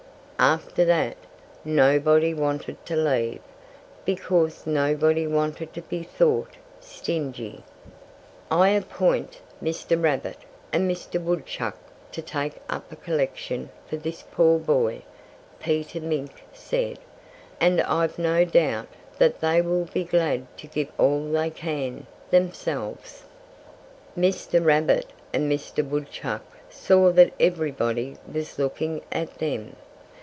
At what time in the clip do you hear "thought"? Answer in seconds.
6.01-6.53